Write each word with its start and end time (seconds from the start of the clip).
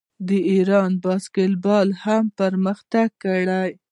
د 0.27 0.29
ایران 0.51 0.91
باسکیټبال 1.03 1.87
هم 2.03 2.23
پرمختګ 2.39 3.07
کړی. 3.23 3.69